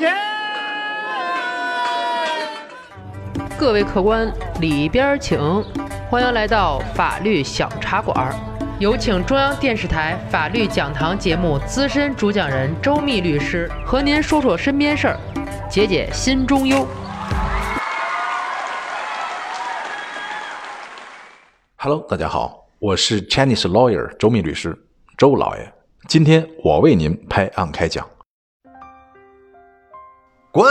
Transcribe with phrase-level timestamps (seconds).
[0.00, 0.16] 钱。
[3.58, 5.38] 各位客官，里边请，
[6.08, 8.34] 欢迎来到法律小茶馆。
[8.78, 15.20] 有请中央电视台法律讲堂节目资深主讲人周密律师和您说说身边事儿，
[15.68, 16.86] 解解心中忧。
[21.76, 24.74] Hello，大家好，我是 Chinese lawyer 周密律师
[25.18, 25.72] 周老爷。
[26.08, 28.08] 今天我为您拍案开讲。
[30.52, 30.68] 滚！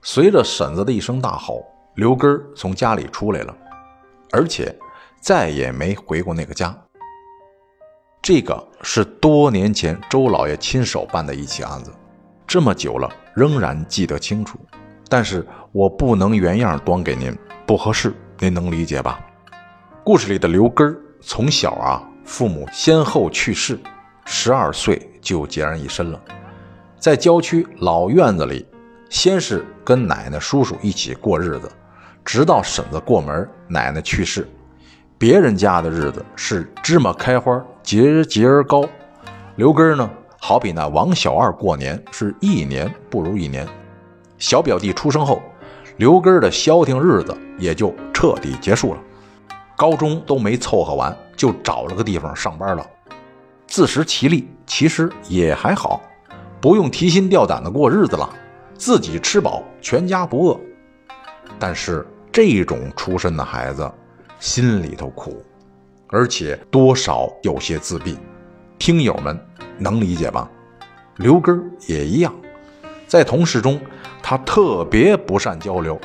[0.00, 1.64] 随着婶子的一声大吼，
[1.96, 3.56] 刘根儿从家里出来了，
[4.30, 4.72] 而且
[5.20, 6.72] 再也没回过那个家。
[8.22, 11.92] 这个是多年前周老爷亲手办的一起案子，
[12.46, 14.56] 这么久了仍然记得清楚。
[15.08, 19.18] 但是我不能原样端给您，不合适，您能理解吧？
[20.04, 23.76] 故事里的刘根儿从小啊，父母先后去世，
[24.26, 26.20] 十二岁就孑然一身了。
[27.00, 28.66] 在郊区老院子里，
[29.08, 31.72] 先是跟奶奶、叔叔一起过日子，
[32.22, 34.46] 直到婶子过门，奶奶去世。
[35.16, 38.84] 别人家的日子是芝麻开花，节节高。
[39.56, 43.66] 刘根呢，好比那王小二过年，是一年不如一年。
[44.36, 45.40] 小表弟出生后，
[45.96, 49.00] 刘根的消停日子也就彻底结束了。
[49.74, 52.86] 高中都没凑合完，就找了个地方上班了。
[53.66, 56.02] 自食其力，其实也还好，
[56.60, 58.28] 不用提心吊胆的过日子了，
[58.74, 60.60] 自己吃饱，全家不饿。
[61.58, 63.90] 但是这种出身的孩子，
[64.38, 65.42] 心里头苦，
[66.08, 68.18] 而且多少有些自闭。
[68.78, 69.38] 听友们
[69.78, 70.48] 能理解吧？
[71.16, 72.34] 刘根儿也一样，
[73.06, 73.80] 在同事中，
[74.22, 75.98] 他特别不善交流，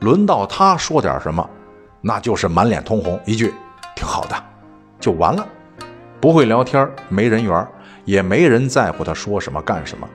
[0.00, 1.48] 轮到他说点什么。
[2.00, 3.54] 那就是满脸通红，一句
[3.94, 4.34] “挺好的”，
[4.98, 5.46] 就完了。
[6.20, 7.66] 不会聊天，没人缘，
[8.04, 10.08] 也没人在乎他说什么干什么。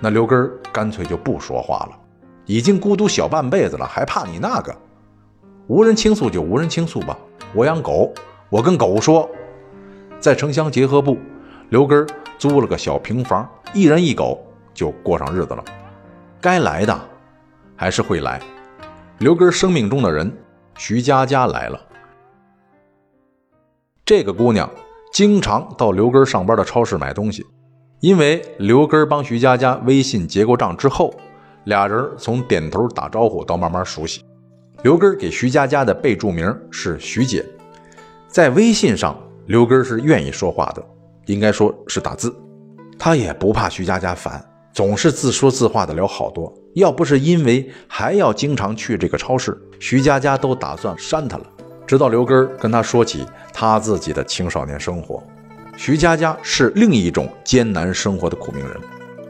[0.00, 1.98] 那刘根干脆就不说话了。
[2.44, 4.74] 已经孤独小半辈子了，还怕你那个？
[5.68, 7.16] 无人倾诉就无人倾诉吧。
[7.54, 8.12] 我养狗，
[8.50, 9.30] 我跟狗说。
[10.18, 11.16] 在城乡结合部，
[11.70, 12.06] 刘根
[12.38, 14.44] 租了个小平房，一人一狗
[14.74, 15.64] 就过上日子了。
[16.40, 17.00] 该来的
[17.76, 18.40] 还是会来。
[19.18, 20.32] 刘根生命中的人。
[20.78, 21.78] 徐佳佳来了。
[24.06, 24.68] 这个姑娘
[25.12, 27.44] 经常到刘根上班的超市买东西，
[28.00, 31.12] 因为刘根帮徐佳佳微信结过账之后，
[31.64, 34.24] 俩人从点头打招呼到慢慢熟悉。
[34.82, 37.44] 刘根给徐佳佳的备注名是徐姐，
[38.26, 39.14] 在微信上，
[39.44, 40.82] 刘根是愿意说话的，
[41.26, 42.34] 应该说是打字，
[42.98, 46.50] 他也不怕徐佳佳烦，总是自说自话的聊好多。
[46.74, 51.44] 要不是因为还要经常去这个超市，徐佳佳都打算删他了。
[51.92, 55.22] 直到刘根跟他说起他自己的青少年生活，
[55.76, 58.74] 徐佳佳是另一种艰难生活的苦命人。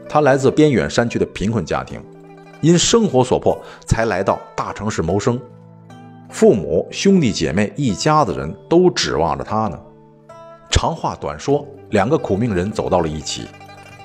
[0.07, 2.01] 她来自边远山区的贫困家庭，
[2.61, 5.37] 因生活所迫才来到大城市谋生。
[6.29, 9.77] 父母、兄弟姐妹一家子人都指望着他呢。
[10.71, 13.45] 长话短说，两个苦命人走到了一起。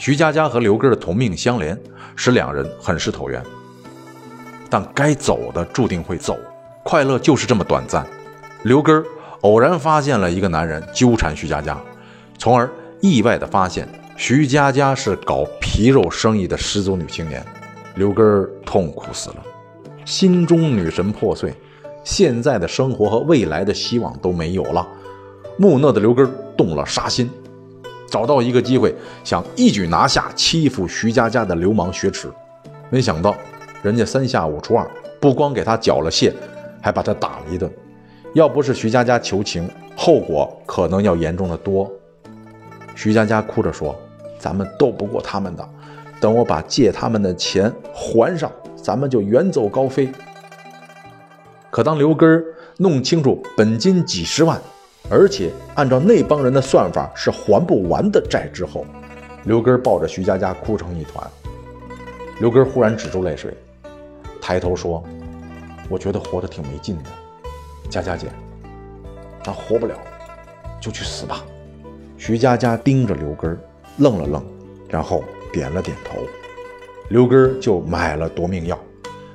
[0.00, 1.78] 徐佳佳和刘根的同命相连。
[2.16, 3.40] 使两人很是投缘，
[4.68, 6.36] 但该走的注定会走，
[6.82, 8.04] 快乐就是这么短暂。
[8.64, 9.04] 刘根
[9.42, 11.80] 偶然发现了一个男人纠缠徐佳佳，
[12.38, 12.68] 从而
[13.00, 17.44] 意外的发现徐佳佳是搞皮肉生意的失足女青年。
[17.94, 19.36] 刘根痛苦死了，
[20.04, 21.54] 心中女神破碎，
[22.04, 24.86] 现在的生活和未来的希望都没有了。
[25.56, 27.30] 木讷的刘根动了杀心。
[28.08, 32.28] 找到一个机会，想一举拿下欺负徐佳佳的流氓雪耻，
[32.90, 33.36] 没想到
[33.82, 34.88] 人家三下五除二，
[35.20, 36.32] 不光给他缴了械，
[36.80, 37.70] 还把他打了一顿。
[38.34, 41.90] 要不是徐佳佳求情，后果可能要严重的多。
[42.94, 43.96] 徐佳佳哭着说
[44.38, 45.68] ：“咱们斗不过他们的，
[46.20, 50.10] 等我把借他们的钱还上，咱们就远走高飞。”
[51.70, 52.44] 可当刘根
[52.76, 54.60] 弄清楚本金几十万。
[55.10, 58.84] 而且按照那帮人的算法是还不完的债之后，
[59.44, 61.26] 刘根抱着徐佳佳哭成一团。
[62.40, 63.56] 刘根忽然止住泪水，
[64.38, 65.02] 抬头说
[65.88, 67.04] ：“我觉得活得挺没劲的，
[67.88, 68.28] 佳佳姐，
[69.42, 69.94] 咱活不了，
[70.80, 71.44] 就去死吧。”
[72.18, 73.58] 徐佳佳盯着刘根，
[73.98, 74.44] 愣了愣，
[74.88, 76.18] 然后点了点头。
[77.08, 78.78] 刘根就买了夺命药，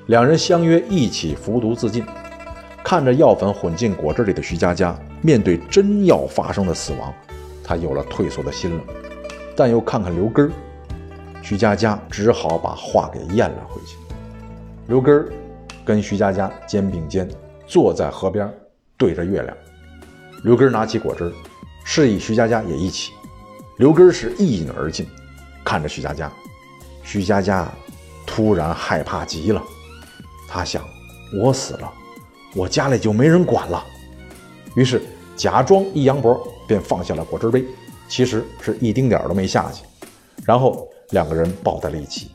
[0.08, 2.06] 两人相约一起服毒自尽。
[2.84, 4.96] 看着药粉混进果汁里的徐佳佳。
[5.26, 7.14] 面对真要发生的死亡，
[7.64, 8.84] 他有了退缩的心了。
[9.56, 10.52] 但又看看刘根儿，
[11.42, 13.96] 徐佳佳只好把话给咽了回去。
[14.88, 15.30] 刘根儿
[15.86, 17.26] 跟徐佳佳肩并肩
[17.66, 18.52] 坐在河边，
[18.98, 19.58] 对着月亮。
[20.44, 21.32] 刘根拿起果汁，
[21.86, 23.12] 示意徐佳佳也一起。
[23.78, 25.08] 刘根是一饮而尽，
[25.64, 26.32] 看着徐佳佳。
[27.04, 27.72] 徐佳佳
[28.26, 29.62] 突然害怕极了。
[30.48, 30.84] 他想，
[31.34, 31.92] 我死了，
[32.56, 33.84] 我家里就没人管了。
[34.76, 35.02] 于是
[35.36, 37.66] 假装一扬脖，便放下了果汁杯，
[38.08, 39.84] 其实是一丁点儿都没下去。
[40.46, 42.32] 然后两个人抱在了一起，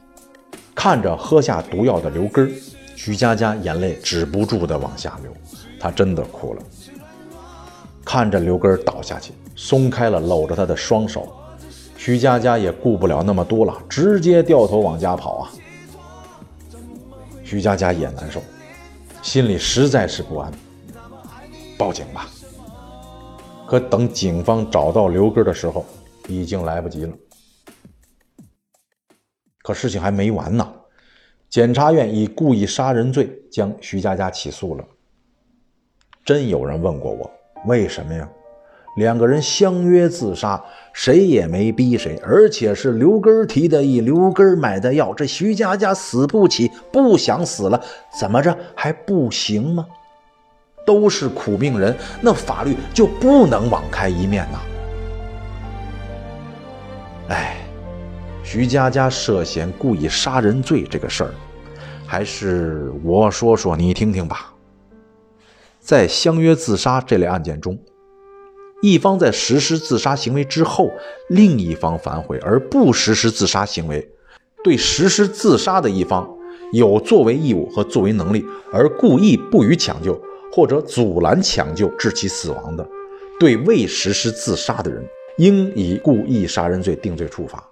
[0.74, 2.52] 看着喝下毒药的刘根，
[3.00, 5.32] 徐佳佳眼泪止不住的往下流，
[5.78, 6.62] 她真的哭了。
[8.04, 11.32] 看着刘根倒下去，松开了搂着他的双手，
[11.96, 15.50] 徐佳佳也顾不了那么多了，直接掉头往家跑啊。
[17.44, 18.42] 徐佳佳也难受，
[19.22, 20.52] 心里实在是不安，
[21.78, 22.28] 报警吧。
[23.68, 25.86] 可等警方找到刘根的时候，
[26.26, 27.12] 已经来不及了。
[29.62, 30.68] 可事情还没完呢，
[31.50, 34.84] 检察院以故意杀人罪将徐佳佳起诉了。
[36.24, 37.30] 真有人问过我。
[37.66, 38.28] 为什么呀？
[38.96, 40.62] 两个人相约自杀，
[40.92, 45.14] 谁也没逼谁，而且是刘根提的议，刘根买的药。
[45.14, 47.80] 这徐佳佳死不起，不想死了，
[48.18, 49.86] 怎么着还不行吗？
[50.84, 54.58] 都是苦命人，那法律就不能网开一面呐？
[58.50, 61.34] 徐佳佳涉嫌故意杀人罪这个事儿，
[62.06, 64.54] 还是我说说你听听吧。
[65.78, 67.78] 在相约自杀这类案件中，
[68.80, 70.90] 一方在实施自杀行为之后，
[71.28, 74.10] 另一方反悔而不实施自杀行为，
[74.64, 76.26] 对实施自杀的一方
[76.72, 78.42] 有作为义务和作为能力
[78.72, 80.18] 而故意不予抢救
[80.50, 82.88] 或者阻拦抢救致其死亡的，
[83.38, 85.04] 对未实施自杀的人，
[85.36, 87.62] 应以故意杀人罪定罪处罚。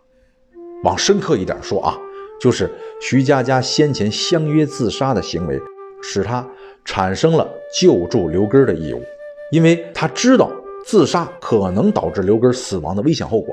[0.87, 1.99] 往深刻一点说啊，
[2.41, 5.61] 就是徐佳佳先前相约自杀的行为，
[6.01, 6.47] 使他。
[6.89, 9.03] 产生了救助刘根的义务，
[9.51, 10.49] 因为他知道
[10.85, 13.53] 自杀可能导致刘根死亡的危险后果，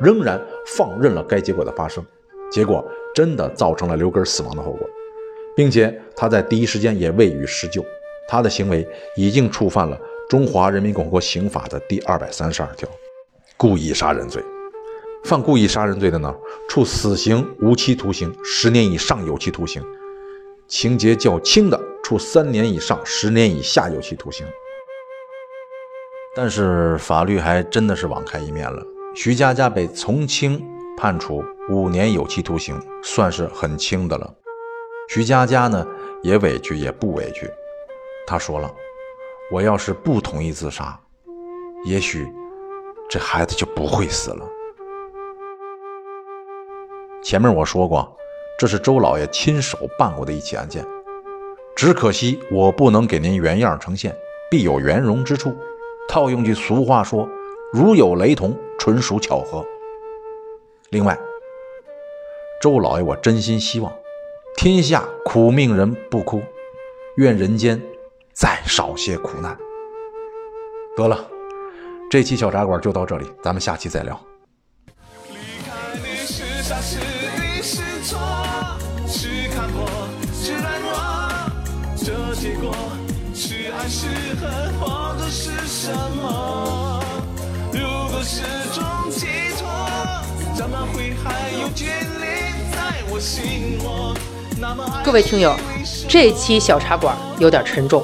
[0.00, 0.40] 仍然
[0.74, 2.02] 放任了该结果的发生，
[2.50, 2.82] 结果
[3.14, 4.88] 真的造成了刘根死亡的后果，
[5.54, 7.84] 并且他在第一时间也未予施救，
[8.26, 9.94] 他的行为已经触犯了
[10.30, 12.88] 《中华人民共和国刑法》的第二百三十二条，
[13.58, 14.42] 故意杀人罪。
[15.24, 16.34] 犯故意杀人罪的呢，
[16.68, 19.82] 处死刑、无期徒刑、十年以上有期徒刑。
[20.66, 24.44] 情节较轻的，处三年以上十年以下有期徒刑。
[26.34, 28.82] 但是法律还真的是网开一面了，
[29.14, 30.60] 徐佳佳被从轻
[30.96, 34.34] 判处五年有期徒刑，算是很轻的了。
[35.08, 35.86] 徐佳佳呢，
[36.22, 37.48] 也委屈也不委屈。
[38.26, 38.72] 他说了
[39.52, 40.98] ：“我要是不同意自杀，
[41.84, 42.26] 也许
[43.08, 44.44] 这孩子就不会死了。”
[47.22, 48.16] 前面我说过。
[48.58, 50.86] 这是周老爷亲手办过的一起案件，
[51.74, 54.14] 只可惜我不能给您原样呈现，
[54.48, 55.56] 必有圆融之处。
[56.08, 57.28] 套用句俗话说
[57.72, 59.64] ：“如有雷同，纯属巧合。”
[60.90, 61.18] 另外，
[62.60, 63.92] 周老爷，我真心希望
[64.56, 66.40] 天下苦命人不哭，
[67.16, 67.82] 愿人间
[68.32, 69.58] 再少些苦难。
[70.96, 71.18] 得了，
[72.08, 74.20] 这期小茶馆就到这里，咱们下期再聊。
[76.72, 76.96] 傻是
[77.36, 78.18] 你是错，
[79.06, 79.86] 是看破，
[80.32, 80.90] 是软弱，
[81.98, 82.74] 这结果
[83.34, 84.06] 是爱是
[84.40, 87.04] 恨或者是什么？
[87.74, 87.80] 如
[88.10, 88.40] 果是
[88.72, 89.26] 种寄
[89.58, 89.68] 托
[90.56, 91.84] 怎么会还有眷
[92.18, 94.16] 恋在我心窝？
[95.04, 95.54] 各位听友
[96.08, 98.02] 这期小茶馆有点沉重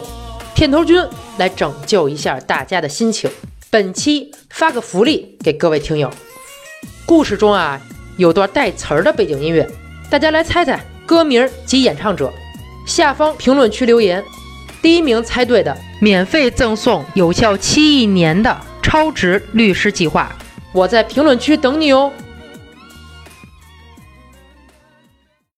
[0.55, 1.03] 片头君
[1.39, 3.31] 来拯救一下大家的心情。
[3.71, 6.11] 本期发个福利给各位听友。
[7.07, 7.81] 故事中啊
[8.19, 9.67] 有段带词儿的背景音乐
[10.11, 12.31] 大家来猜猜歌名及演唱者
[12.85, 14.23] 下方评论区留言，
[14.83, 20.35] 第一名猜对的免费赠送有效期一年的超值律师计划。
[20.73, 22.13] 我在评论区等你哦。